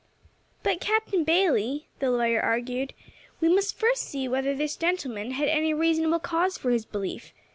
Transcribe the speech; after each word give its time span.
"But, 0.63 0.81
Captain 0.81 1.23
Bayley," 1.23 1.87
the 1.99 2.09
lawyer 2.09 2.41
urged, 2.43 2.95
"we 3.39 3.53
must 3.53 3.77
first 3.77 4.01
see 4.01 4.27
whether 4.27 4.55
this 4.55 4.75
gentleman 4.75 5.29
had 5.29 5.47
any 5.47 5.75
reasonable 5.75 6.17
cause 6.17 6.57
for 6.57 6.71
his 6.71 6.85
belief. 6.85 7.35